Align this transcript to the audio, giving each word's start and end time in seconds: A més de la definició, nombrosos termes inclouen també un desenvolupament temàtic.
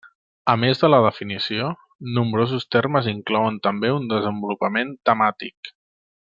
A 0.51 0.53
més 0.61 0.79
de 0.83 0.87
la 0.93 1.01
definició, 1.05 1.67
nombrosos 2.15 2.65
termes 2.77 3.11
inclouen 3.13 3.61
també 3.69 3.93
un 3.99 4.09
desenvolupament 4.15 4.97
temàtic. 5.11 5.73